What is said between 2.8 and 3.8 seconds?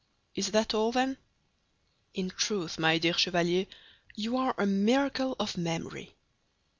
dear Chevalier,